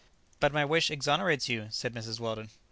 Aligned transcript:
]"But 0.39 0.51
my 0.51 0.65
wish 0.65 0.89
exonerates 0.89 1.47
you," 1.47 1.67
said 1.69 1.93
Mrs. 1.93 2.19
Weldon. 2.19 2.49